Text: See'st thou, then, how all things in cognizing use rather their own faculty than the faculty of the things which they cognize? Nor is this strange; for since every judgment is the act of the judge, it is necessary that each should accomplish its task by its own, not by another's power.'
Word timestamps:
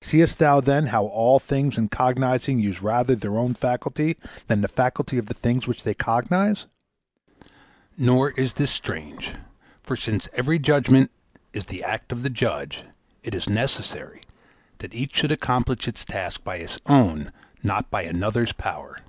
See'st 0.00 0.38
thou, 0.38 0.62
then, 0.62 0.86
how 0.86 1.04
all 1.04 1.38
things 1.38 1.76
in 1.76 1.90
cognizing 1.90 2.58
use 2.58 2.80
rather 2.80 3.14
their 3.14 3.36
own 3.36 3.52
faculty 3.52 4.16
than 4.46 4.62
the 4.62 4.68
faculty 4.68 5.18
of 5.18 5.26
the 5.26 5.34
things 5.34 5.66
which 5.66 5.82
they 5.84 5.92
cognize? 5.92 6.64
Nor 7.98 8.30
is 8.30 8.54
this 8.54 8.70
strange; 8.70 9.34
for 9.82 9.94
since 9.94 10.30
every 10.32 10.58
judgment 10.58 11.10
is 11.52 11.66
the 11.66 11.84
act 11.84 12.10
of 12.10 12.22
the 12.22 12.30
judge, 12.30 12.84
it 13.22 13.34
is 13.34 13.50
necessary 13.50 14.22
that 14.78 14.94
each 14.94 15.14
should 15.16 15.30
accomplish 15.30 15.86
its 15.86 16.06
task 16.06 16.42
by 16.42 16.56
its 16.56 16.78
own, 16.86 17.30
not 17.62 17.90
by 17.90 18.00
another's 18.00 18.52
power.' 18.54 19.00